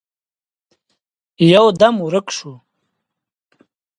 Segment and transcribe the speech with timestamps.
[1.51, 2.51] يودم ورک شو.